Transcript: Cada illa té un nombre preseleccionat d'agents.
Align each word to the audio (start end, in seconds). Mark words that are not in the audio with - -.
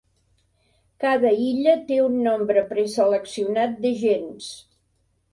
Cada 1.03 1.33
illa 1.49 1.75
té 1.91 1.99
un 2.05 2.15
nombre 2.27 2.63
preseleccionat 2.71 3.77
d'agents. 3.83 4.49